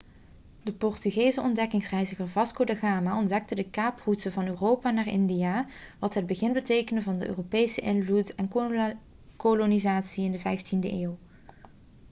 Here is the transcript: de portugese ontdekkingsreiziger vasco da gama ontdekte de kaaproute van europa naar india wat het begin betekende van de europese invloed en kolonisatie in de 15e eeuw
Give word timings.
de 0.63 0.71
portugese 0.83 1.41
ontdekkingsreiziger 1.47 2.27
vasco 2.35 2.63
da 2.69 2.75
gama 2.79 3.17
ontdekte 3.17 3.55
de 3.55 3.69
kaaproute 3.69 4.31
van 4.31 4.47
europa 4.47 4.91
naar 4.91 5.07
india 5.07 5.67
wat 5.99 6.13
het 6.13 6.25
begin 6.27 6.53
betekende 6.53 7.01
van 7.01 7.17
de 7.17 7.27
europese 7.27 7.81
invloed 7.81 8.35
en 8.35 8.51
kolonisatie 9.37 10.23
in 10.25 10.31
de 10.31 10.39
15e 10.39 10.91
eeuw 10.91 11.17